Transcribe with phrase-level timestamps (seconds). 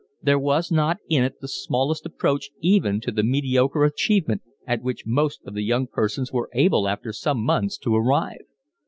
[0.19, 5.05] There was not in it the smallest approach even to the mediocre achievement at which
[5.05, 8.45] most of the young persons were able after some months to arrive.